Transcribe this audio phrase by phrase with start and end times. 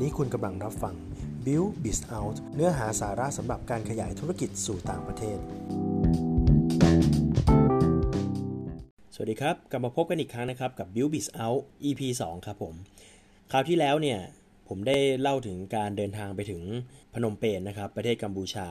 [0.00, 0.94] นี้คุณกำลังรับฟัง
[1.44, 5.38] Build b i z Out เนื้อหาสาระสำหรับการขยายธุรกิจสู่ต่างประเทศ
[9.14, 12.74] สวัสดีครับ กลับมาพบกันอีกครั้งนะครับ กับ Build b i z Out EP 2 ครับผม
[13.52, 14.18] คราวที่แล้วเนี่ย
[14.68, 16.62] ผมได้เล่าถึงการเดินทางไปถึง
[17.14, 18.66] พนมเปญนะครับ ประเทศกัมพูชา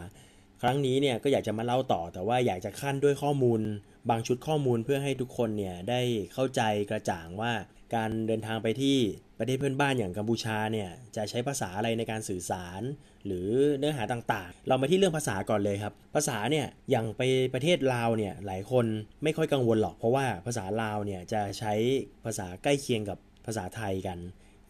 [0.61, 3.61] ครั้งนี้เนี่ยก็อยากจะมาเล่าต่อ แต่ว่าอยากจะขั้นด้วยข้อมูล
[4.09, 6.01] บางชุดข้อมูลเพื่อให้ทุกคนเนี่ยได้
[6.33, 7.51] เข้าใจกระจ่างว่า
[7.95, 8.97] การเดินทางไปที่
[9.39, 12.81] ประเทศเพื่อนบ้านอย่างกัมพูชาเนี่ยจะใช้ภาษาอะไรในการสื่อสาร
[13.25, 17.21] หรือเนื้อหาต่างๆ เรามาที่เรื่องภาษาก่อนเลยครับ ภาษาเนี่ยอย่างไป
[17.53, 18.85] ประเทศลาวเนี่ยหลายคน
[19.23, 21.73] ไม่ค่อยกังวลหรอก เพราะว่าภาษาลาวเนี่ยจะใช้
[22.25, 24.19] ภาษาใกล้เคียงกับภาษาไทยกัน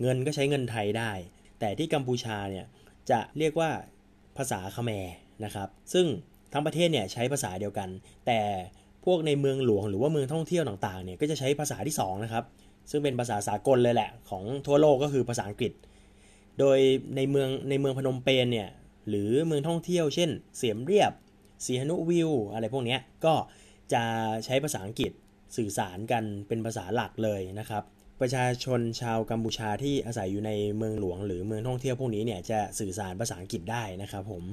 [0.01, 1.11] เงินก็ใช้เงินไทยได้
[1.59, 2.65] แต่ที่กัมพูชาเนี่ย
[3.11, 3.69] จะเรียกว่า
[4.37, 5.07] ภาษาคแมร
[5.45, 6.05] นะครับ ซึ่ง
[6.53, 7.89] ทั้งประเทศเนี่ยใช้ภาษาเดียวกัน
[8.27, 8.39] แต่
[9.05, 12.43] พวกในเมืองหลวงหรือว่าเมืองท่องเที่ยวต่างๆเนี่ยก็จะใช้ภาษาที่2นะครับ
[12.91, 15.73] ซึ่งเป็นภาษาสากลเลยแหละ ของทั่วโลกก็คือภาษาอังกฤษ
[16.59, 16.77] โดย
[17.15, 18.69] ในเมืองในเมืองพนมเปญเนี่ย
[19.09, 21.11] หรือเมืองท่องเที่ยวเช่น เสียมเรียบ
[21.65, 23.33] สีหนุวิวอะไรพวกนี้ก็
[23.93, 24.03] จะ
[24.45, 25.11] ใช้ภาษาอังกฤษ
[25.57, 27.83] สื่อสารกันเป็นภาษาหลักเลยนะครับ
[28.21, 34.43] ประชาชนชาวกัมพูชาที่อาศัยอยู่ในเมืองหลวง หรือเมืองท่องเที่ยวพวกนี้เนี่ยจะสื่อสารภาษาอังกฤษได้นะครับผม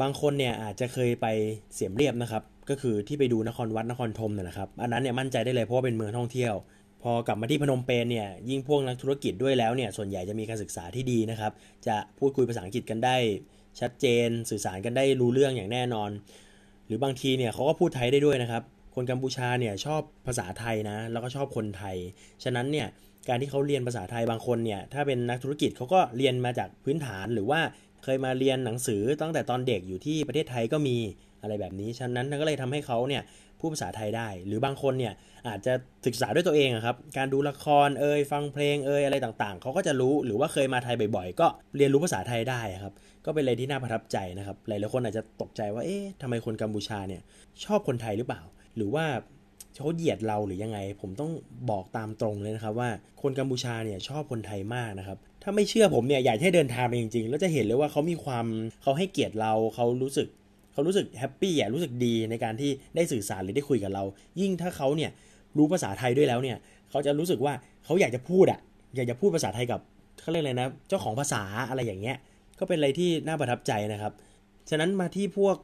[0.00, 1.26] บางคนเนี่ยอาจจะเคยไป
[1.74, 6.54] เสียมเรียบนะครับ ก็คือที่ไปดูนครวัดนครธมเนี่ยนะครับ อันนั้นเนี่ยมั่นใจได้เลยเพราะว่าเป็นเมืองท่องเที่ยว
[7.10, 11.52] อกลับมาที่พนมเปญเนี่ยยิ่งพวกนักธุรกิจด้วยแล้วเนี่ยส่วนใหญ่จะมีการศึกษาที่ดีนะครับ
[11.86, 13.16] จะพูดคุยภาษาอังกฤษกันได้
[13.80, 16.10] ชัดเจนสื่อสารกันได้รู้เรื่องอย่างแน่นอน
[16.86, 18.62] หรือบางทีเนี่ยเขาก็พูดไทยได้ด้วยนะครับ
[18.94, 21.96] คนกัมพูชาเนี่ยชอบภาษาไทยนะแล้วก็ชอบคนไทย
[22.44, 22.86] ฉะนั้นเนี่ย
[23.28, 27.60] การที่เขาเรียนภาษาไทยบางคนเนี่ยถ้าเป็นนักธุรกิจเขาก็เรียนมาจากพื้นฐานหรือว่า
[28.04, 30.96] เคยมาเรียนหนังสือตั้งแต่ตอนเด็กอยู่ที่ประเทศไทยก็มี
[31.46, 33.22] อะไรแบบนี้ ฉะนั้นก็เลยทำให้เขาเนี่ย
[33.60, 35.12] พูดภาษาไทยได้ หรือบางคนเนี่ย
[35.48, 35.72] อาจจะ
[36.06, 42.92] ศึกษาด้วยตัวเองครับ การดูละครเอ่ยฟังเพลงเอ่ยอะไรต่างๆ เขาก็จะรู้หรือว่าเคยมาไทยบ่อยๆ ก็เรียนรู้ภาษาไทยได้ครับ
[43.24, 47.22] ก็เป็นอะไรที่น่าประทับใจนะครับ หลายๆคนอาจจะตกใจว่า เอ๊ะทำไมคนกัมพูชาเนี่ย
[47.64, 48.42] ชอบคนไทยหรือเปล่า
[48.76, 49.06] หรือว่า
[49.76, 51.30] เขาเหยียดเราหรือยังไง ผมต้อง
[51.70, 52.88] บอกตามตรงเลยนะครับว่า
[53.22, 58.46] คนกัมพูชาเนี่ยชอบคนไทยมากนะครับถ้าไม่เชื่อผมเนี่ยอยากให้เดินทางไปจริงๆ แล้วจะเห็นเลยว่าเขามีความ
[58.82, 60.28] เขาให้เกียรติเราเขารู้สึก
[60.76, 64.04] เขารู้สึกแฮปปี้อะรู้สึกดีในการที่ได้สื่อสารหรือได้คุยกับเรา
[64.40, 65.10] ยิ่งถ้าเขาเนี่ย
[65.56, 66.56] รู้ภาษาไทยด้วยแล้วเนี่ย
[66.90, 67.54] เขาจะรู้สึกว่า
[67.84, 68.60] เขาอยากจะพูดอะ
[68.96, 69.80] อยากจะพูดภาษาไทยกับ
[70.20, 72.16] เขาเรียกอะไรนะเจ้าของภาษาอะไรอย่างเงี้ย
[72.58, 74.12] ก็เป็นอะไรที่น่าประทับใจนะครับ
[74.70, 75.56] ฉะนั้นมาที่พวก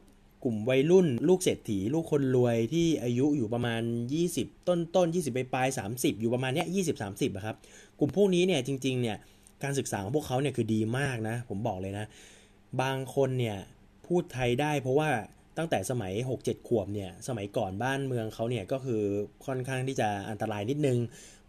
[0.45, 3.83] กลุ่มวัยรุ่น ลูกเศรษฐี ลูกคนรวยที่อายุอยู่ประมาณ
[4.25, 7.57] 20 ต้นต้น20 ปลาย30 อยู่ประมาณเนี้ย20 30อะครับ
[7.99, 9.17] กลุ่มพวกนี้เนี่ยจริง ๆ เนี่ย
[9.63, 12.05] การศึกษาของพวกเขาเนี่ยคือดีมากนะ ผมบอกเลยนะ
[12.81, 13.57] บางคนเนี่ย
[14.13, 15.11] พูดไทยได้ เพราะว่า
[15.59, 16.13] ตั้งแต่สมัย
[16.43, 19.03] 6-7 ขวบเนี่ยสมัยก่อนบ้านเมืองเขาเนี่ยก็คือ
[19.47, 20.99] ค่อนข้างที่จะอันตรายนิดนึง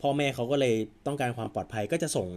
[0.02, 0.76] พ่อแม่เขาก็เลย
[1.08, 2.28] ต้องการความปลอดภัยก็จะส่ง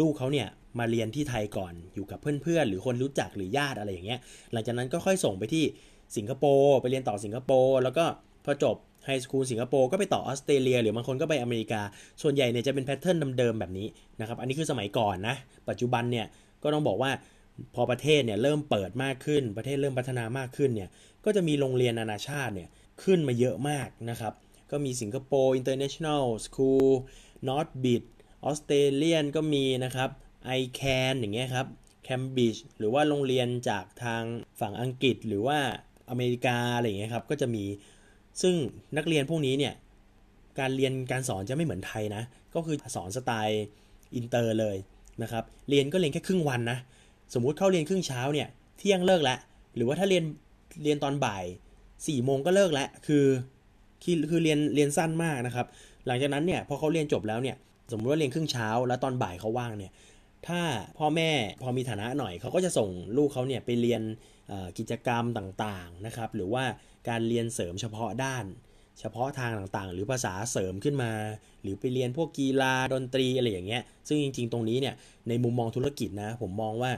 [0.00, 0.48] ลูกเขาเนี่ย
[0.78, 4.20] มาเรียนที่ไทยก่อนอยู่กับเพื่อนๆ หรือคนรู้จักหรือญาติอะไรอย่างเงี้ย
[4.52, 5.64] หลังจากนั้นก็ค่อยส่งไปที่
[6.16, 8.04] สิงคโปร์ไปเรียนต่อสิงคโปร์แล้วก็
[8.44, 11.80] พอจบ high school สิงคโปร์ก็ไปต่อออสเตรเลีย หรือบางคนก็ไปอเมริกา
[12.22, 13.86] ส่วนใหญ่เนี่ยจะเป็น pattern เดิมๆแบบนี้
[14.20, 15.36] นะครับ อันนี้คือสมัยก่อนนะ
[15.68, 16.26] ปัจจุบันเนี่ย
[16.62, 17.10] ก็ต้องบอกว่า
[17.74, 20.88] พอประเทศเนี่ยเริ่มเปิดมากขึ้น ประเทศเริ่มพัฒนามากขึ้นเนี่ย
[21.24, 22.68] ก็จะมีโรงเรียนนานาชาติเนี่ย
[23.02, 24.32] ขึ้นมาเยอะมากนะครับ
[24.70, 26.88] ก็มีสิงคโปร์ International School
[27.48, 28.02] North b i t
[28.44, 30.10] ออสเตรเลียนก็มีนะครับ
[30.58, 31.66] i c a n อย่างเงี้ยครับ
[32.06, 34.22] Cambridge หรือว่าโรงเรียนจากทาง
[34.60, 35.58] ฝั่งอังกฤษหรือว่า
[36.10, 37.64] อเมริกาอะไรอย่างเงี้ยครับก็จะมี
[38.42, 38.54] ซึ่ง
[38.96, 39.74] นักเรียนพวกนี้เนี่ย
[40.58, 42.22] การเรียนการสอนจะไม่เหมือนไทยนะ
[42.54, 43.64] ก็คือสอนสไตล์
[44.14, 44.76] อินเตอร์เลย
[45.22, 46.78] นะครับ เรียนก็เรียนแค่ครึ่งวันนะ
[47.34, 49.38] สมมุติเข้าเรียนครึ่งเช้าเนี่ยเที่ยงเลิกแล้ว
[49.76, 50.24] หรือว่าถ้าเรียน
[50.84, 51.44] เรียนตอนบ่าย
[51.82, 53.26] 4ี่โมงก็เลิกแล้วคือ
[54.02, 55.66] คือคือเรียนเรียนสั้นมากนะครับ
[56.06, 57.56] หลังจากนั้นเนี่ยพอเขาเรียนจบแล้วเนี่ย
[57.90, 59.92] สมมติว่าเรียนครึ่งเช้า แล้วตอนบ่ายเขาว่างเนี่ย
[60.46, 60.60] ถ้า
[60.98, 61.30] พ่อแม่
[61.62, 64.02] พอมีฐานะหน่อยเขาก็จะส่งลูกเขาเนี่ยไปเรียน
[64.78, 66.64] กิจกรรมต่างๆนะครับ หรือว่า
[67.08, 68.44] การเรียนเสริมเฉพาะด้าน
[69.00, 71.12] เฉพาะทางต่างๆ หรือภาษาเสริมขึ้นมา
[71.62, 74.94] หรือไปเรียนพวกกีฬาดนตรีอะไรอย่างเงี้ยซึ่งจริง ๆ ตรงนี้เนี่ย
[75.28, 76.90] ในมุมมองธุรกิจนะผมมองว่า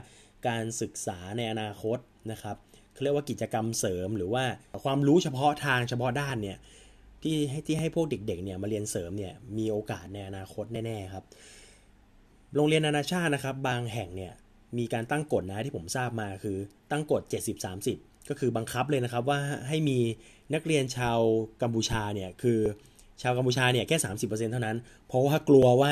[0.47, 1.97] การศึกษาในอนาคต
[2.31, 2.57] นะครับ
[2.93, 4.43] เขาเรียกว่ากิจกรรมเสริมหรือว่า
[4.83, 6.57] ความรู้เฉพาะทางเฉพาะด้านเนี่ย
[7.23, 11.25] ที่ให้ที่ให้พวกเด็กๆเนี่ยมาเรียนเสริมเนี่ยมีโอกาสในอนาคตแน่ๆครับ
[12.55, 14.33] โรงเรียนนานาชาตินะครับ บางแห่งเนี่ย
[14.77, 16.57] มีการตั้งกฎนะที่ผมทราบมาคือ
[16.91, 17.21] ตั้งกฎ
[17.75, 19.99] 70-30 ก็คือบังคับเลยนะครับว่าให้มี
[20.53, 21.19] นักเรียนชาว
[21.61, 22.59] กัมพูชาเนี่ยคือ
[23.21, 24.11] ชาวกัมพูชาเนี่ยแค่สา
[24.51, 24.77] เท่านั้น
[25.07, 25.91] เพราะว่ากลัวว่า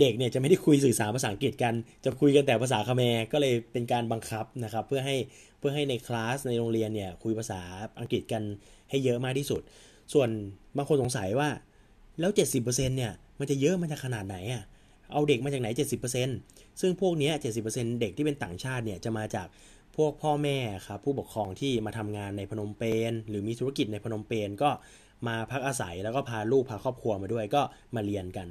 [0.00, 1.74] เด็กเนี่ยจะไม่ได้คุยสื่อสารภาษาอังกฤษกัน
[2.04, 5.16] จะคุยกันแต่ภาษาคแมร์ก็เลยเป็นการบังคับนะครับเพื่อให้
[5.58, 7.60] เพื่อให้ในคลาสในโรงเรียนเนี่ยคุยภาษา
[8.00, 8.42] อังกฤษกัน
[8.90, 9.62] ให้เยอะมากที่สุด
[10.12, 10.28] ส่วน
[10.76, 11.48] บางคนสงสัยว่า
[12.20, 14.62] แล้ว 70%เนี่ยมันจะเยอะมันจะขนาดไหนอะ
[15.12, 15.68] เอาเด็กมาจากไหน
[16.24, 17.30] 70%ซึ่งพวกนี้
[17.66, 19.46] 70%เด็กที่เป็นต่างชาติเนี่ยจะมาจาก
[19.96, 24.70] พวกพ่อแม่ครับผู้ปกครองที่มาทำงานในพนมเปญหรือมีธุรกิจในพนมเปญก็
[25.28, 27.62] มาพักอาศัยแล้วก็พาลูกพาครอบครัวมาด้วยก็
[27.94, 28.48] มาเรียนกัน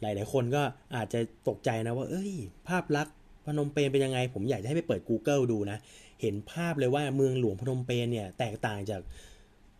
[0.00, 0.62] หลาย ๆ คนก็
[0.96, 2.32] อาจจะตกใจนะว่า เอ้ย
[2.68, 3.14] ภาพลักษณ์
[3.46, 5.78] พนมเปญเป็นยังไง ผมอยากจะให้ไปเปิด Google ดูนะ
[6.20, 9.00] เห็นภาพเลยว่าเมืองหลวงพนมเปญเนี่ยแตกต่างจาก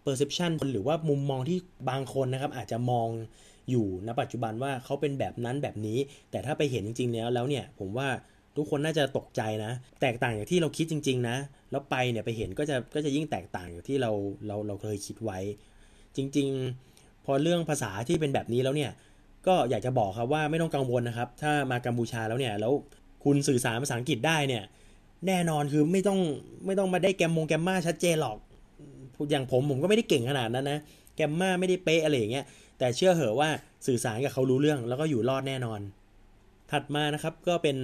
[0.05, 1.59] perception หรือว่ามุมมองที่
[1.91, 3.09] บางคนนะครับ อาจจะมอง
[3.71, 5.99] อยู่ณปัจจุบันว่าเขาเป็นแบบนั้นแบบนี้
[6.31, 8.09] แต่ถ้าไปเห็นจริง ๆ แล้วแล้วเนี่ย ผมว่า
[8.57, 11.37] ทุกคนน่าจะตกใจนะ แตกต่างจากที่เราคิดจริง ๆ นะ
[11.71, 14.11] แล้วไปเนี่ยไปเห็นก็จะก็จะยิ่งแตกต่างจากที่เรา
[14.47, 15.39] เราเราเคยคิดไว้
[16.17, 16.49] จริง
[16.87, 18.91] ๆ พอเรื่องภาษาที่เป็นแบบนี้แล้วเนี่ย
[19.47, 22.73] ก็อยากจะบอกครับว่าไม่ต้องกังวลนะครับ ถ้ามากัมพูชาแล้วเนี่ย แล้ว
[23.25, 24.63] คุณสื่อสารภาษาอังกฤษได้เนี่ย
[25.27, 26.21] แน่นอนคือไม่ต้อง
[26.67, 28.37] ไม่ต้องมาได้แกมมงแกมมาชัดเจนหรอก
[29.31, 30.79] อย่างผมผมก็ไม่ได้เก่งขนาดนั้นนะ
[31.17, 32.45] แกมมาไม่ได้เป๊ะอะไรอย่างเงี้ย
[32.79, 33.49] แต่เชื่อเหอะว่า
[33.87, 35.81] สื่อสารกับเขารู้เรื่องแล้วก็อยู่รอดแน่นอน
[36.71, 37.77] ถัดมานะครับก็เป็น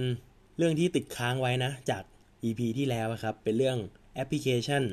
[0.57, 2.03] เรื่องที่ติดค้างไว้นะจาก
[2.43, 3.77] EP ที่แล้วครับ เป็นเรื่อง
[4.15, 4.83] แอปพลิเคชัน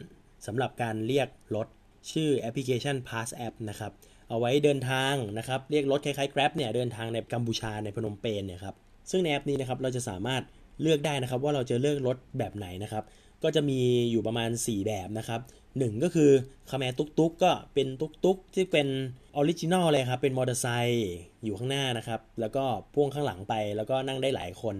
[0.46, 1.68] สำหรับการเรียกรถ
[2.12, 3.92] ชื่อแอปพลิเคชัน Pass App นะครับ
[4.28, 8.74] เอาไว้เดินทางนะครับ เรียกรถคล้ายๆ Grab เนี่ยเดินทางในกัมพูชาในพนมเปญเนี่ยครับ
[9.10, 10.42] ซึ่งในแอปนี้นะครับเราจะสามารถ
[10.82, 13.04] เลือกได้นะครับว่าเราจะเลือกรถแบบไหนนะครับ
[13.42, 13.80] ก็จะมี
[14.10, 15.40] อยู่ประมาณ 4 แบบนะครับ
[15.78, 16.30] หนึ่งก็คือ
[16.70, 18.88] Khmer ตุกตุกก็เป็นตุกตุกที่เป็น
[19.36, 21.10] original เลยครับ เป็นมอเตอร์ไซค์
[21.44, 24.76] อยู่ข้างหน้านะครับ แล้วก็พ่วงข้างหลังไป แล้วก็นั่งได้หลายคน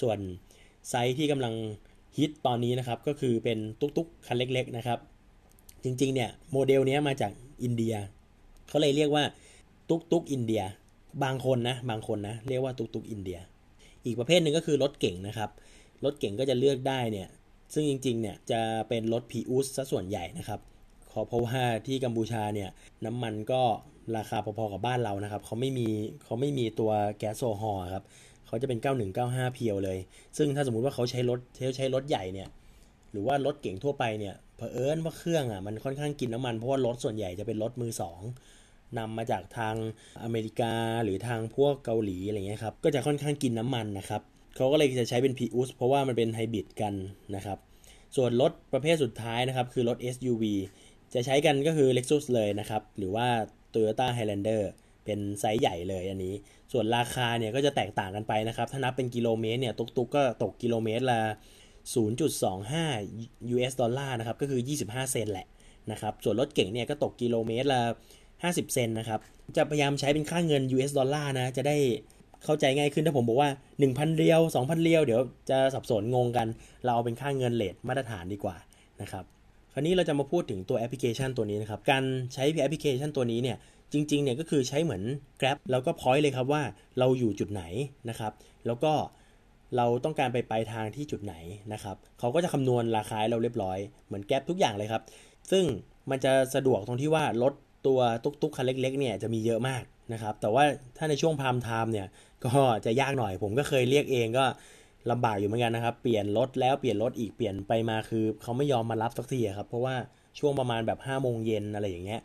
[0.00, 0.18] ส่วน
[0.88, 1.54] ไซส์ที่กำลัง
[2.18, 4.98] ฮิตตอนนี้นะครับ ก็คือเป็นตุกตุกคันเล็กๆนะครับ
[5.84, 7.32] จริงๆเนี่ยโมเดลนี้มาจาก
[7.62, 7.94] อินเดีย
[8.68, 9.24] เขาเลยเรียกว่า
[9.88, 10.62] ตุกตุกอินเดีย
[11.24, 13.38] บางคนนะบางคนนะเรียกว่าตุกตุกอินเดีย
[14.04, 15.50] อีกประเภทหนึ่งก็คือรถเก่งนะครับ
[16.04, 17.28] รถเก่งก็จะเลือกได้เนี่ย
[17.74, 20.60] ซึ่งจริงๆเนี่ยจะเป็นรถพีอุสซะส่วนใหญ่นะครับ
[21.28, 22.68] เพราะว่าที่กัมพูชาเนี่ย
[23.04, 23.62] น้ำมันก็
[24.16, 25.88] ราคาพอๆกับบ้านเรานะครับเขาไม่มี
[26.24, 28.04] เขาไม่มีตัวแก๊สโซฮอล์ครับ
[28.46, 28.78] เขาจะเป็น
[29.16, 29.98] 9195 เพียวเลย
[30.36, 31.40] ซึ่งถ้าสมมุติว่าเขาใช้รถ
[31.76, 32.48] ใช้รถใหญ่เนี่ย
[33.12, 38.20] หรือว่ารถเก่งทั่วไปเนี่ย เผอิญว่าเครื่องอะมันค่อนข้างกินน้ำมันเพราะว่ารถส่วนใหญ่จะเป็นรถมือสอง
[38.98, 39.74] นำมาจากทาง
[40.22, 40.72] อเมริกา
[41.04, 44.22] หรือทางพวกเกาหลีอะไรเงี้ยครับก็จะค่อนข้างกินน้ำมันนะครับ
[44.56, 46.94] เขาก็เลยจะใช้เป็น p อุสเพราะว่ามันเป็นไฮบริดกัน
[47.36, 47.58] นะครับ
[48.16, 50.44] ส่วนรถประเภทสุดท้ายนะครับคือรถ SUV
[51.14, 53.26] จะใช้กันก็คือ Lexus เลยนะครับหรือว่า
[53.72, 54.62] Toyota Highlander
[55.04, 56.34] เป็นไซส์ใหญ่เลยอันนี้
[56.72, 61.20] ส่วนราคาเนี่ยก็จะแตกต่างกันไปนะครับ ถ้านับเป็นกิโลเมตรเนี่ยตุกๆก็ตกกิโลเมตรละ
[61.94, 65.46] 0.25 US ดอลลาร์นะครับ ก็คือ 25 เซนต์แหละ
[65.90, 67.82] นะครับ ส่วนรถเก๋งเนี่ยก็ตกกิโลเมตรละ
[68.28, 69.20] 50 เซนต์นะครับ
[69.56, 71.76] จะพยายามใช้เป็นค่าเงิน US ดอลลาร์นะ จะได้
[72.44, 73.50] เข้าใจง่ายขึ้นถ้าผมบอกว่า
[73.82, 76.46] 1,000 เรียล 2,000 เรียล เดี๋ยวจะสับสนงงกัน
[76.84, 78.56] เราเอาเป็นค่าเงิน rate มาตรฐานดีกว่า
[79.02, 79.24] นะครับ
[79.72, 82.02] คราวนี้เราจะมาพูดถึงตัวแอปพลิเคชันตัวนี้นะครับ การ
[82.34, 83.56] ใช้แอปพลิเคชันตัวนี้เนี่ย
[83.92, 85.02] จริงๆเนี่ยก็คือใช้เหมือน
[85.40, 86.62] Grab แล้วก็ point เลยครับว่า
[86.98, 87.62] เราอยู่จุดไหน
[88.08, 88.32] นะครับ
[88.66, 88.92] แล้วก็
[89.76, 91.34] เราต้องการไปปลายทางที่จุดไหน
[91.72, 95.02] นะครับเขาก็จะคำนวณราคาเราเรียบร้อย เหมือนแก๊ปทุกอย่างเลยครับ
[95.50, 95.64] ซึ่ง
[96.10, 97.52] มันจะสะดวกตรงที่ว่ารถ
[97.86, 99.82] ตัวตุ๊กๆคันเล็กๆเนี่ยจะมีเยอะมาก
[100.12, 100.64] นะครับ แต่ว่า
[100.96, 102.06] ถ้าในช่วงพามไทม์เนี่ย
[102.44, 102.52] ก็
[102.84, 104.44] จะยากหน่อย ผมก็เคยเรียกเองก็
[105.10, 109.94] ลำบากอยู่เหมือนกันนะครับ เปลี่ยนรถแล้วเปลี่ยนรถอีกเปลี่ยนไปมาคือเขาไม่ยอมมารับสักทีครับ เพราะว่า
[110.38, 112.20] ช่วงประมาณแบบ5้าโมงเย็นอะไรอย่างเงี้ย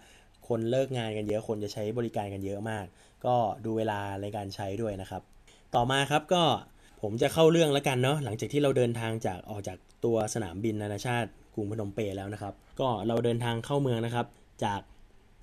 [0.47, 2.85] คนเลิกงานกันเยอะคนจะใช้บริการกันเยอะมาก
[3.25, 3.35] ก็
[3.65, 5.21] ดูเวลาในการใช้ด้วยนะครับ
[5.75, 6.43] ต่อมาครับก็
[7.01, 14.27] ผมจะเข้าเรื่องแล้วกันเนาะหลังจากที่เราเดินทางจากออกจากตัวสนามบินนานาชาติกรุงพนมเปญแล้วนะครับ ก็เราเดินทางเข้าเมืองนะครับ
[14.63, 14.81] จาก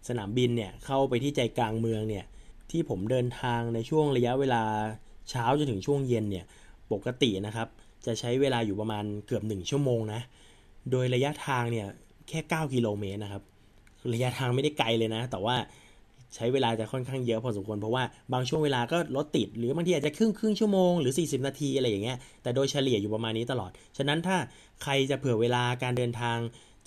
[0.09, 2.25] สนามบินเนี่ยเข้าไปที่ใจกลางเมืองเนี่ย
[2.71, 4.63] ที่ผมเดินทางในช่วงระยะเวลา
[5.31, 6.45] เช้าจนถึงช่วงเย็นเนี่ย
[6.93, 7.69] ปกตินะครับ
[8.07, 10.21] จะใช้เวลาอยู่ประมาณเกือบ 1 ชั่วโมงนะ
[10.91, 11.87] โดยระยะทางเนี่ย
[12.29, 13.43] แค่ 9 กิโลเมตรนะครับ
[14.15, 15.57] ระยะทางไม่ได้ไกลเลยนะ แต่ว่า
[16.35, 24.37] ใช้เวลาจะค่อนข้างเยอะพอสมควรเพราะว่าบางช่วงเวลาก็รถติด หรือบางทีอาจจะครึ่งครึ่งชั่วโมงหรือ 40 นาทีอะไรอย่างเงี้ยแต่โดยเฉลี่ยอยู่ประมาณนี้ตลอด ฉะนั้นถ้า
[24.83, 26.39] ใครจะเผื่อเวลาการเดินทาง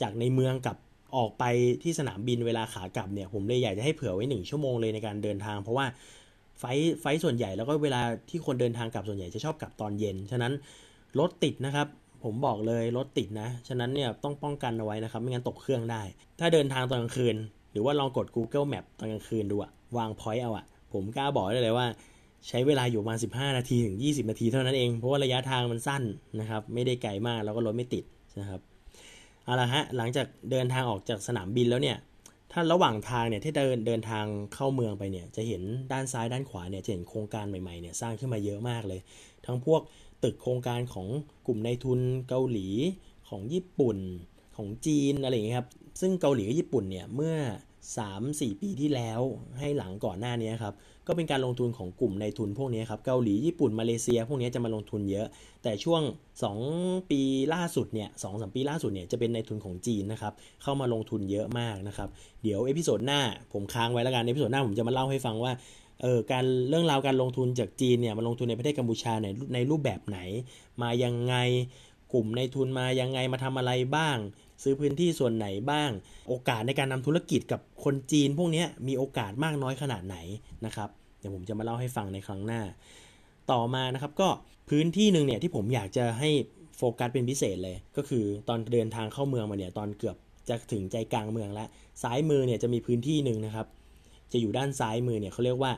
[0.01, 0.75] จากในเมืองกับ
[1.15, 1.43] ออกไป
[1.83, 5.85] ที่สนามบินเวลาขากลับเนี่ยผมเลยอยากจะให้เผื่อไว้ 1 ชั่วโมงเลยในการเดินทาง เพราะว่า
[6.59, 6.63] ไฟ
[7.01, 10.53] ไฟส่วนใหญ่แล้วก็เวลาที่คนเดินทางกลับส่วนใหญ่จะชอบกลับตอนเย็น ฉะนั้น
[11.19, 11.87] รถติดนะครับ
[12.23, 16.01] ผมบอกเลยรถติดนะ ฉะนั้นเนี่ยต้องป้องกันเอาไว้นะครับ ไม่งั้นตกเครื่องได้
[16.39, 17.35] ถ้าเดินทางตอนกลางคืน
[17.71, 21.87] หรือว่าลองกด Google Map ตอนกลางคืนดูอะวางพอยต์เอาอะผมกล้าบอกได้เลยว่า
[22.47, 26.03] ใช้เวลาอยู่ประมาณ 15 นาทีถึง 20 นาทีเท่านั้นเอง เพราะว่าระยะทางมันสั้น
[26.39, 28.03] นะครับ ไม่ได้ไกลมากแล้วก็รถไม่ติด
[28.39, 28.61] นะครับ
[29.45, 31.97] เอาละฮะหลังจากเดินทางออกจากสนามบินแล้วเนี่ย
[32.51, 35.61] ถ้าระหว่างทางเนี่ยที่เดินเดินทางเข้าเมืองไปเนี่ยจะเห็น
[35.91, 38.99] ด้านซ้ายด้านขวาเนี่ยจะเห็นโครงการใหม่ๆเนี่ยสร้างขึ้นมาเยอะมากเลย
[39.45, 39.81] ทั้งพวก
[40.23, 41.07] ตึกโครงการของ
[41.47, 42.67] กลุ่มนายทุนเกาหลี
[43.29, 43.97] ของญี่ปุ่น
[44.61, 45.69] ของจีนอะไรอย่างเงี้ยครับ
[46.01, 47.35] ซึ่งเกาหลีกับญี่ปุ่นเนี่ยเมื่อ
[47.97, 49.21] 3-4 ปีที่แล้ว
[49.59, 50.73] ให้หลังก่อนหน้านี้ครับ
[51.07, 55.27] ก็เป็นการลงทุนของกลุ่มนายทุนพวกนี้ครับ เกาหลีญี่ปุ่นมาเลเซีย พวกนี้จะมาลงทุนเยอะ
[55.63, 56.01] แต่ช่วง
[56.57, 57.21] 2 ปี
[57.53, 62.09] ล่าสุดเนี่ยสองสปีล่าสุดเนี่ยจะเป็นนายทุนของจีนนะครับ เข้ามาลงทุนเยอะมากนะครับ
[62.43, 63.21] เดี๋ยว episode หน้า
[63.53, 65.53] ผมค้างไว้แล้วกัน episode หน้าผมจะมาเล่าให้ฟังว่า
[66.01, 70.19] เออการเรื่องราวการลงทุนจากจีนเนี่ยมาลงทุนในประเทศกัมพูชาในในรูปแบบไหน
[70.81, 71.35] มายังไง
[72.13, 74.17] กลุ่มในทุนมายังไงมาทำอะไรบ้าง
[74.63, 75.91] ซื้อพื้นที่ส่วนไหนบ้าง
[76.27, 80.17] โอกาสในการนำธุรกิจกับคนจีน พวกนี้มีโอกาสมากน้อยขนาดไหน
[80.65, 80.89] นะครับ
[81.19, 82.61] เดี๋ยวผมจะมาเล่าให้ฟังในครั้งหน้า
[83.51, 84.29] ต่อมานะครับก็
[84.69, 86.29] พื้นที่หนึ่งเนี่ยที่ผมอยากจะให้
[86.77, 90.15] โฟกัสเป็นพิเศษเลย ก็คือตอนเดินทางเข้าเมืองมาเนี่ยตอนเกือบ
[90.49, 91.67] จะถึงใจกลางเมืองแล้ว
[92.03, 93.67] ซ้ายมือเนี่ยจะมีพื้นที่หนึ่งนะครับ
[94.31, 95.71] จะอยู่ด้านซ้ายมือเนี่ยเขาเรียกว่า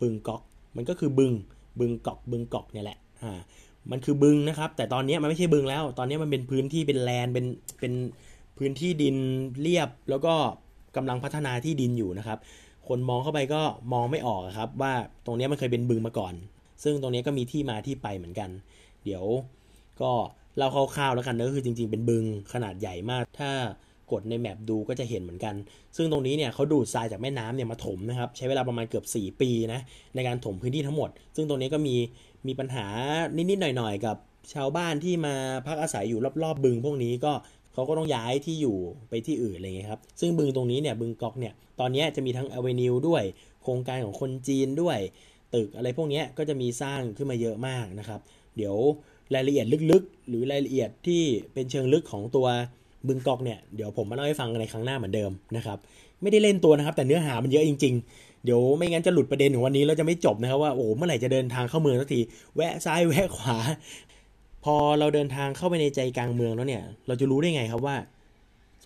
[0.00, 0.42] บึงกอก
[0.76, 1.32] มันก็คือบึง
[1.80, 3.40] บึงกอกบึงกอกเนี่ยแหละอ่า
[3.90, 7.46] มันคือบึงนะครับ แต่ตอนนี้มันไม่ใช่บึงแล้ว ตอนนี้มันเป็นพื้นที่เป็นแลนเป็น
[7.80, 7.92] เป็น
[8.58, 9.16] พื้นที่ดิน
[9.62, 10.34] เรียบ แล้วก็
[10.96, 12.38] กำลังพัฒนาที่ดินอยู่นะครับ
[12.88, 13.62] คนมองเข้าไปก็
[13.92, 14.92] มองไม่ออกครับ ว่า
[15.26, 16.34] ตรงนี้มันเคยเป็นบึงมาก่อน
[16.82, 18.50] ซึ่งตรงนี้ก็มีที่มาที่ไปเหมือนกัน
[19.04, 19.24] เดี๋ยว
[20.00, 20.10] ก็
[20.58, 23.50] เราคร่าวๆแล้วกันนะก็คือจริงๆ เป็นบึงขนาดใหญ่มาก ถ้า
[24.12, 25.54] กดในแมปดูก็จะเห็นเหมือนกัน
[25.96, 29.80] ซึ่งตรงนี้เนี่ยเขาดูดทรายจากแม่น้ำเนี่ยมาถมนะครับ ใช้เวลาประมาณเกือบ 4 ปีนะ
[30.14, 31.96] ในการถมพื้นที่ทั้งหมด ซึ่งตรงนี้ก็มี
[32.46, 32.86] มีปัญหา
[33.36, 34.16] นิดๆหน่อยๆ กับ
[34.54, 35.34] ชาวบ้านที่มา
[35.66, 37.32] พักอาศัยอยู่รอบๆ บึงพวกนี้ก็
[37.72, 38.76] เขาก็ต้องย้ายที่อยู่
[39.10, 43.22] ไปที่อื่นอะไรเงี้ยครับ ซึ่งบึงตรงนี้เนี่ยบึงกอกเนี่ยตอนนี้จะมีทั้งอเวนิวด้วย
[43.62, 44.98] โครงการของคนจีนด้วย
[45.54, 48.20] ตึกอะไรพวกนี้ก็จะมีสร้างขึ้นมาเยอะมากนะครับ
[48.56, 48.76] เดี๋ยว
[49.34, 51.22] รายละเอียดลึกๆ หรือรายละเอียดที่
[51.52, 52.46] เป็นเชิงลึกของตัว
[53.08, 55.78] บึงกอกเนี่ยเดี๋ยวผมมาเล่าให้ฟังในครั้งหน้าเหมือนเดิมนะครับ
[56.22, 62.20] ไม่ได้เล่นตัวนะครับ แต่เนื้อหามันเยอะจริง ๆ เดี๋ยวไม่งั้นจะหลุดประเด็นของวันนี้แล้วจะไม่จบนะครับว่าโอ้เมื่อไหร่จะเดินทางเข้าเมืองสักที
[62.56, 63.56] แวะซ้ายแวะขวา
[64.64, 67.96] พอเราเดินทางเข้าไปในใจกลางเมืองแล้วเนี่ย เราจะรู้ได้ไงครับว่า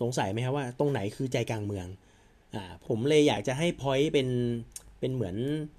[0.01, 1.87] สงสัยไหมครับว่า ตรงไหนคือใจกลางเมือง
[2.55, 4.27] อ่าผมเลยอยากจะให้ point เป็น
[4.99, 5.35] เป็นเหมือน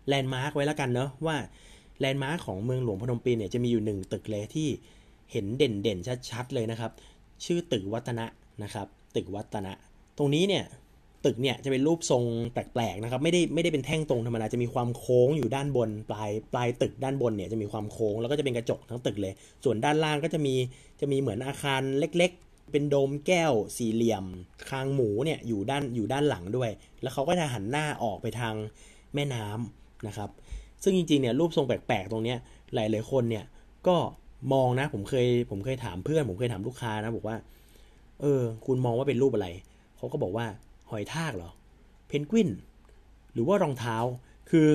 [0.09, 1.37] landmark ไว้แล้วกันเนาะว่า
[2.00, 4.68] แลนด์มาร์กของเมืองหลวงพนมเปญเนี่ยจะมีอยู่หนึ่งตึกเลยที่
[5.32, 6.92] เห็นเด่นๆชัดๆเลยนะครับ
[7.44, 8.26] ชื่อตึกวัฒนะ
[8.62, 9.73] นะครับ ตึกวัฒนะ
[10.18, 10.64] ตรงนี้เนี่ย
[11.25, 19.32] ตึกเนี่ยจะเป็นรูปทรงแปลกๆนะครับไม่ได้ไม่ได้เป็นแท่งตรงธรรมดาจะมีความโค้งอยู่ด้านบน ปลายปลายตึกด้านบนเนี่ยจะมีความโค้งแล้วก็จะเป็นกระจกทั้งตึกเลย
[19.64, 20.54] ส่วนด้านล่างก็จะมี
[21.00, 24.25] จะมีเหมือนอาคารเล็ก ๆ เป็นโดมแก้ว สี่เหลี่ยม
[24.70, 26.70] คางหมูเนี่ยอยู่ด้านอยู่ด้านหลังด้วย
[27.02, 28.54] แล้วเขาก็จะหันหน้าออกไปทาง
[29.14, 30.30] แม่น้ำนะครับ
[30.82, 32.38] ซึ่งจริงๆเนี่ยรูปทรงแปลกๆตรงเนี้ย
[32.75, 33.44] หลายๆคนเนี่ย
[33.88, 33.96] ก็
[34.52, 37.37] มองนะผมเคยผมเคยถามเพื่อน ผมเคยถามลูกค้านะบอกว่า
[38.20, 39.48] เออ คุณมองว่าเป็นรูปอะไร
[39.96, 40.46] เขาก็บอกว่า
[40.90, 41.50] หอยทากเหรอ
[42.09, 42.50] เพนกวิน
[43.33, 43.97] หรือว่ารองเท้า
[44.50, 44.66] คือ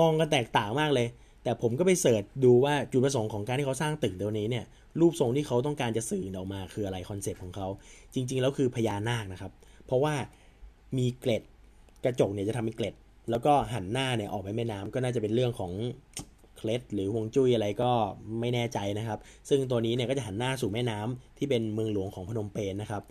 [0.00, 1.08] มองกันแตกต่างมากเลย
[1.42, 4.64] แต่ผมก็ไป search ดูว่าจุดประสงค์ของการที่เขาสร้างตึกตัวนี้เนี่ย
[5.00, 7.66] รูปทรงที่เขาต้องการจะสื่อออกมาคืออะไร concept ของเขา
[8.14, 9.52] จริง ๆ แล้วคือพญานาคนะครับ
[9.86, 10.14] เพราะว่า
[10.98, 11.42] มีเกล็ด
[12.04, 12.94] กระจกเนี่ยจะทำเป็นเกล็ด
[13.30, 15.72] แล้วก็หันหน้าเนี่ยออกไปแม่น้ำก็น่าจะเป็นเรื่องของ
[16.56, 17.90] เคล็ดหรือฮวงจุ้ยอะไรก็
[18.40, 23.02] ไม่แน่ใจนะครับ ซึ่งตัวนี้เนี่ยก็จะหันหน้าสู่แม่น้ำที่เป็นเมืองหลวงของพนมเปญนะครับ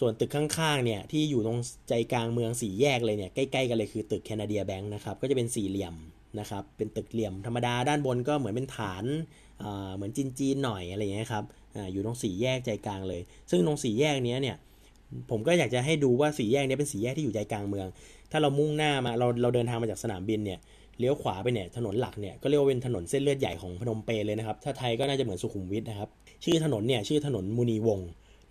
[0.00, 1.58] ส่วนตึกข้างๆเนี่ยที่อยู่ตรง
[1.88, 5.94] ใจกลางเมืองสี่แยกเลยเนี่ยใกล้ๆกันเลยคือตึกแคนาเดียแบงค์นะครับก็จะเป็นสี่เหลี่ยม
[6.40, 9.04] นะครับเป็นตึกเหลี่ยมธรรมดาด้านบนก็เหมือนเป็นฐาน
[9.96, 11.44] เหมือนจีนๆหน่อยอะไรอย่างเงี้ยครับ
[11.76, 13.20] ออยู่ตรงสี่แยกใจกลางเลย
[13.50, 14.56] ซึ่งตรงสี่แยกนี้เนี่ย
[15.30, 17.86] ผมก็อยากจะให้ดูว่าสี่แยกนี้เป็นสี่แยกที่อยู่ใจกลางเมือง
[18.30, 20.58] ถ้าเรามุ่งหน้ามาเราเราเดินทางมาจากสนามบินเนี่ย
[20.98, 26.08] เลี้ยวขวาไปเนี่ยถนนหลักเนี่ยก็เรียกว่าเป็นถนนเส้นเลือดใหญ่ของพนมเปญเลยนะครับถ้าไทยก็น่าจะเหมือนสุขุมวิทนะครับ
[26.44, 28.00] ชื่อถนนเนี่ยชื่อถนนมุนีวง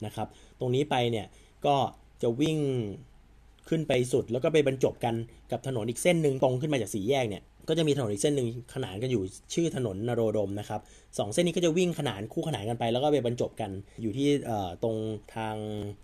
[0.06, 0.28] นะครับ
[0.62, 1.27] ตรงนี้ไปเนี่ย
[1.65, 1.75] ก็
[2.22, 2.58] จะวิ่ง
[3.70, 5.15] ขึ้นไปสุด แล้วก็ไปบรรจบกัน
[5.51, 10.82] กับถนนอีกเส้นหนึ่งตรงขึ้นมาจากสี่แยกเนี่ยก็จะมีถนนอีกเส้นหนึ่งขนานกันอยู่ชื่อถนนนโรดมนะครับ
[11.18, 14.27] สองเส้นนี้ก็จะวิ่งขนานคู่ขนานกันไป แล้วก็ไปบรรจบกันอยู่ที่
[14.84, 14.96] ตรง
[15.36, 15.56] ทาง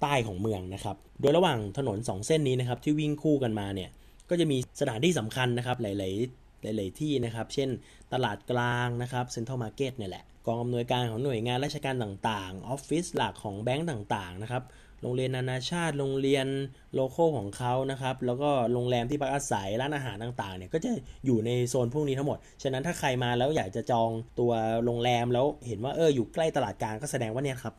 [0.02, 3.90] ใต้ของเมืองนะครับโดยระหว่างถนน 2 เส้นนี้นะครับที่วิ่งคู่กันมาเนี่ย
[4.30, 6.47] ก็จะมีสถานที่สำคัญนะครับหลาย ๆ
[6.78, 7.70] หลายๆที่นะครับ เช่น
[8.14, 14.64] ตลาดกลางนะครับ Central Market เนี่ยแหละ กองอำนวยการของหน่วยงานราชการต่างๆ ออฟฟิศหลักของแบงก์ต่างๆนะครับ
[15.02, 16.48] โรงเรียนนานาชาติ โรงเรียน
[16.96, 20.92] โลโก้ของเขานะครับ แล้วก็โรงแรมที่พักอาศัย ร้านอาหารต่างๆ เนี่ย ก็จะ
[21.26, 24.10] อยู่ในโซนพวกนี้ทั้งหมด ฉะนั้นถ้าใครมาแล้วอยากจะจอง
[24.40, 24.52] ตัว
[24.86, 27.74] โรงแรมแล้วเห็นว่าเอออยู่ใกล้ตลาดกลางก็แสดงว่าเนี่ยครับ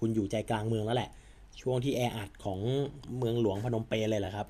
[0.00, 1.10] คุณอยู่ใจกลางเมืองแล้วแหละ
[1.60, 2.58] ช่วงที่แออัดของ
[3.18, 4.46] เมืองหลวงพนมเปญเลยแหละครับ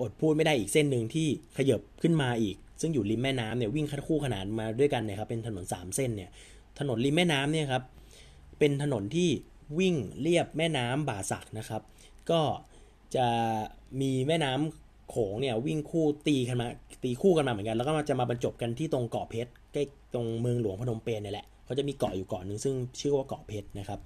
[0.00, 6.30] อดพูดไม่ได้อีกเส้นหนึ่งที่ขยบขึ้นมาอีกซึ่งอยู่ริมแม่น้ำเนี่ยวิ่งคัทคู่ขนานมาด้วยกันเนี่ยครับเป็นถนน 3 เส้นเนี่ย
[6.78, 7.82] ถนนริมแม่น้ำเนี่ยครับ
[8.58, 9.28] เป็นถนนที่
[9.78, 11.82] วิ่งเรียบแม่น้ำบ่าสักนะครับ
[12.30, 12.40] ก็
[13.16, 13.26] จะ
[14.00, 16.68] มีแม่น้ำโขงเนี่ยวิ่งคู่ตีกันมา
[17.04, 19.82] ตีคู่กันมาเหมือนกัน แล้วก็จะมาบรรจบกันที่ตรงเกาะเพชรใกล้
[20.14, 24.00] ตรงเมืองหลวงพนมเปญเนี่ยแหละเขาจะมีเกาะอยู่เกาะหนึ่งซึ่งชื่อว่าเกาะเพชรนะครับ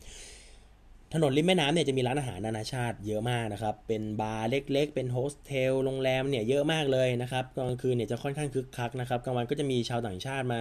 [1.14, 10.60] ถนนริมแม่น้ำเนี่ยจะมีร้านอาหารนานาชาติเยอะมากนะครับ เป็นบาร์เล็กๆ เป็นโฮสเทล โรงแรมเนี่ยเยอะมากเลยนะครับ กลางคืนเนี่ยจะค่อนข้างคึกคักนะครับ กลางวันก็จะมีชาวต่างชาติมา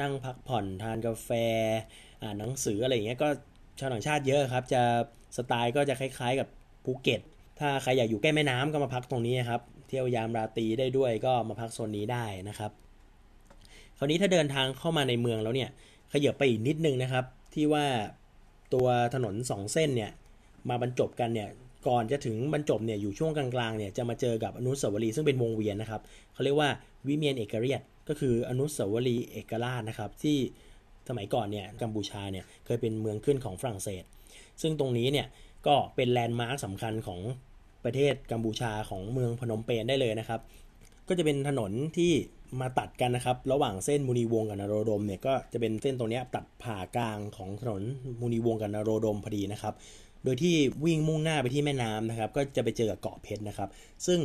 [0.00, 1.30] นั่งพักผ่อนทานกาแฟ
[2.22, 3.28] อ่านหนังสืออะไรอย่างเงี้ย ก็
[3.78, 4.82] ชาวต่างชาติเยอะครับ จะ
[5.36, 6.48] สไตล์ก็จะคล้ายๆกับ
[6.84, 7.20] ภูเก็ต
[7.58, 12.70] ถ้าใครอยากอยู่ใกล้แม่น้ำก็มาพักตรงนี้ครับ เที่ยวยามราตรีได้ด้วยก็มาพักโซนนี้ได้นะครับ
[13.98, 15.70] คราวนี้ถ้าเดินทางเข้ามาในเมืองแล้วเนี่ย
[16.12, 17.84] ขยับไปอีกนิดนึงนะครับ ที่ว่า
[18.74, 20.10] ตัวถนนสองเส้นเนี่ย
[20.68, 21.48] มาบรรจบกันเนี่ย
[21.88, 26.00] ก่อนจะถึงบรรจบเนี่ยอยู่ช่วงกลางๆเนี่ยจะมาเจอกับอนุสาวรีย์ซึ่งเป็นวงเวียนนะครับ
[26.34, 26.70] เขาเรียกว่า
[27.06, 30.38] วิเมียนเอกเรียตก็คืออนุสาวรีย์เอกราชนะครับที่
[31.08, 34.04] สมัยก่อนเนี่ยกัมพูชาเนี่ยเคยเป็นเมืองขึ้นของฝรั่งเศส
[34.62, 35.26] ซึ่งตรงนี้เนี่ย
[35.66, 37.20] ก็เป็นแลนด์มาร์คสำคัญของ
[37.84, 40.40] ประเทศกัมพูชาของเมืองพนมเปญได้เลยนะครับ
[41.08, 42.12] ก็จะเป็นถนนที่
[42.60, 47.82] มาตัดกันนะครับ ระหว่างเส้นมุนีวงกับนโรดมเนี่ยก็จะเป็นเส้นตรงนี้ตัดผ่ากลางของถนน
[48.20, 49.74] มุนีวงกับนโรดมพอดีนะครับ
[50.24, 53.68] โดยที่วิ่งมุ่งหน้าไปที่แม่น้ำนะครับ ก็จะไปเจอกับเกาะเพชรนะครับ
[54.06, 54.18] ซึ่ง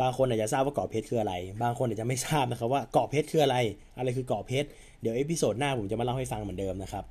[0.00, 3.56] บางคนอาจจะทราบว่าเกาะเพชรคืออะไร บางคนอาจจะไม่ทราบนะครับว่าเกาะเพชรคืออะไร
[3.98, 4.68] อะไรคือเกาะเพชร
[5.00, 7.04] เดี๋ยว episode หน้าผมจะมาเล่าให้ฟังเหมือนเดิมนะครับ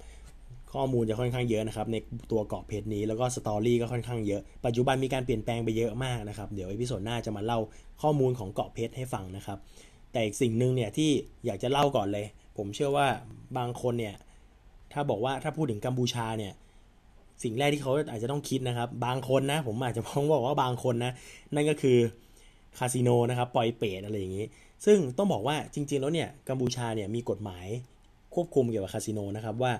[0.74, 1.96] ข้อมูลจะค่อนข้างเยอะนะครับใน
[2.32, 7.60] ตัวเกาะเพชรนี้แล้วก็ story ก็ค่อนข้างเยอะ ปัจจุบันมีการเปลี่ยนแปลงไปเยอะมากนะครับ เดี๋ยว episode หน้าจะมาเล่า
[8.02, 9.58] ข้อมูลของเกาะเพชรให้ฟังนะครับ
[10.12, 11.10] แต่อีกสิ่งหนึ่งเนี่ยที่
[11.46, 12.26] อยากจะเล่าก่อนเลย
[12.58, 13.08] ผมเชื่อว่า
[13.58, 14.16] บางคนเนี่ย
[14.94, 16.54] ถ้าบอกว่าถ้าพูดถึงกัมพูชาเนี่ย
[17.44, 21.12] สิ่งแรกที่เขาอาจจะต้องคิดนะครับ บางคนนะ ผมอาจจะพ้องบอกว่าบางคนนะ
[21.56, 21.98] นั่นก็คือ
[22.78, 24.46] คาสิโนนะครับปล่อยเปรตอะไรอย่างนี้
[24.86, 27.66] ซึ่งต้องบอกว่าจริง ๆ แล้วเนี่ยกัมพูชาเนี่ยมีกฎหมาย
[28.34, 29.74] ควบคุมเกี่ยวกับคาสิโนนะครับว่า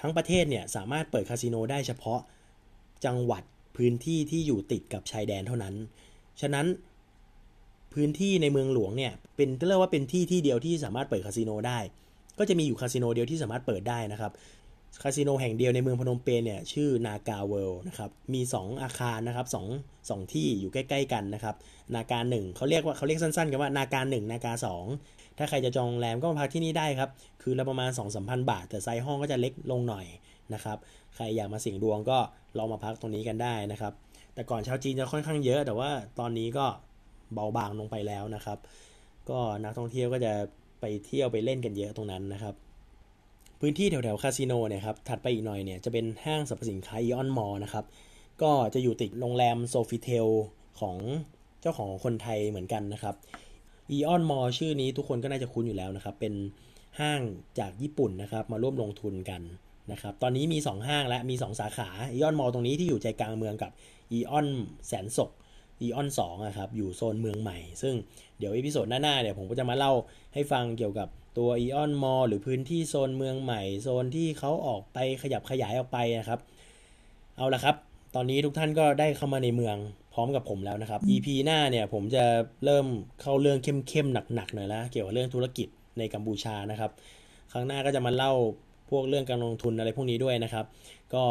[0.00, 2.20] ทั้งประเทศเนี่ยสามารถเปิดคาสิโนได้เฉพาะ
[3.04, 3.42] จังหวัด
[3.76, 5.74] พื้นที่ที่อยู่ติดกับชายแดนเท่านั้น
[6.40, 6.66] ฉะนั้น
[7.94, 11.78] พื้นที่ในเมืองหลวงเนี่ยเป็นเรียกว่าเป็นที่ที่เดียวที่สามารถเปิดคาสิโนได้
[12.38, 14.32] ก็จะมีอยู่คาสิโนเดียวที่สามารถเปิดได้นะครับ
[15.02, 19.66] คาสิโนแห่งเดียวในเมืองพนมเปญเนี่ยชื่อ NagaWorld นะครับมี 2 อาคารนะครับสอง
[20.10, 21.56] สองที่อยู่ใกล้ ๆ กันนะครับ
[21.94, 24.84] Naga หนึ่งเขาเรียกว่าเขาเรียกสั้นๆกันว่า Naga หนึ่ง Naga สอง
[25.38, 27.10] ถ้าใครจะจองโรงแรมก็มาพักที่นี่ได้ครับ
[27.42, 30.06] คืนละประมาณ2 3 0 0 0 บาท แต่ไซส์ห้องก็จะเล็กลงหน่อย
[30.54, 30.78] นะครับ
[31.14, 32.18] ใครอยากมาเสี่ยงดวงก็
[32.58, 33.92] ลองมาพักตรงนี้กันได้นะครับ
[34.34, 36.66] แต่ก่อนชาวจีนจะค่อนข้างเยอะ แต่ว่าตอนนี้ก็
[37.34, 38.58] เบาบางลงไปแล้วนะครับ
[39.30, 40.32] ก็นักท่องเที่ยวก็จะ
[40.80, 42.54] ไปเที่ยวไปเล่นกันเยอะตรงนั้นนะครับ
[43.60, 47.84] พื้นที่แถวๆคาสิโนเนี่ยครับ ถัดไปอีกหน่อยเนี่ยจะเป็นห้างสรรพสินค้า AEON Mall นะครับ
[48.42, 50.26] ก็จะอยู่ติดโรงแรม Sofitel
[50.80, 50.96] ของ
[51.60, 53.14] เจ้าของคนไทยเหมือนกันนะครับ
[53.90, 56.34] AEON Mall ชื่อนี้ทุกคนก็น่าจะคุ้นอยู่แล้วนะครับ เป็น
[57.00, 57.20] ห้าง
[57.58, 59.42] จากญี่ปุ่นนะครับ มาร่วมลงทุนกัน
[59.92, 63.70] นะครับ ตอนนี้มี 2 ห้างและมี 2 สาขา AEON Mall ตรงนี้ที่อยู่ใจกลางเมืองกับ
[64.12, 64.46] AEON
[64.86, 65.30] Sen Sok
[65.80, 67.94] AEON สองนะครับ อยู่โซนเมืองใหม่ ซึ่ง
[68.38, 69.92] เดี๋ยว episode หน้าๆเนี่ยผมก็จะมาเล่า
[70.34, 76.40] ให้ฟังเกี่ยวกับตัว AEON Mall หรือพื้นที่โซนเมืองใหม่ โซนที่เขาออกไปขยับขยายออกไปนะครับ
[77.36, 77.76] เอาละครับ
[78.14, 79.76] ตอนนี้ทุกท่านก็ได้เข้ามาในเมือง
[80.14, 82.24] พร้อมกับผมแล้วนะครับ EP หน้าเนี่ยผมจะ
[82.64, 82.86] เริ่ม
[83.20, 86.90] เข้าเรื่องเข้มๆหนักๆหน่อยแล้วเกี่ยวกับเรื่องธุรกิจในกัมพูชานะครับ
[87.52, 88.32] ครั้งหน้าก็จะมาเล่า
[88.90, 90.64] พวกเรื่องการลงทุนอะไรพวกนี้ด้วยนะครับ
[91.14, 91.24] ก็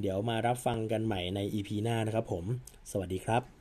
[0.00, 2.44] เดี๋ยวมารับฟังกันใหม่ใน EP หน้านะครับผม
[2.90, 3.59] สวัสดีครับ